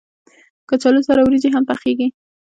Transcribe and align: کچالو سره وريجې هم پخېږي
کچالو 0.69 1.01
سره 1.07 1.21
وريجې 1.23 1.49
هم 1.51 1.63
پخېږي 1.69 2.07